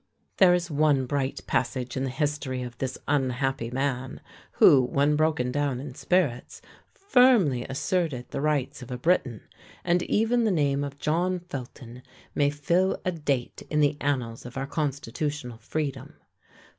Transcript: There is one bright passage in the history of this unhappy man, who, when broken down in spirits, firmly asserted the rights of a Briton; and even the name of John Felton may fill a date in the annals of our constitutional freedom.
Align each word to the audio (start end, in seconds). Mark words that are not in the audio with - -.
There 0.37 0.55
is 0.55 0.71
one 0.71 1.05
bright 1.05 1.45
passage 1.45 1.95
in 1.95 2.05
the 2.05 2.09
history 2.09 2.63
of 2.63 2.75
this 2.79 2.97
unhappy 3.07 3.69
man, 3.69 4.19
who, 4.53 4.81
when 4.81 5.15
broken 5.15 5.51
down 5.51 5.79
in 5.79 5.93
spirits, 5.93 6.59
firmly 6.91 7.65
asserted 7.69 8.27
the 8.31 8.41
rights 8.41 8.81
of 8.81 8.89
a 8.89 8.97
Briton; 8.97 9.43
and 9.83 10.01
even 10.01 10.43
the 10.43 10.49
name 10.49 10.83
of 10.83 10.97
John 10.97 11.37
Felton 11.39 12.01
may 12.33 12.49
fill 12.49 12.99
a 13.05 13.11
date 13.11 13.61
in 13.69 13.79
the 13.79 13.95
annals 14.01 14.43
of 14.43 14.57
our 14.57 14.65
constitutional 14.65 15.59
freedom. 15.59 16.15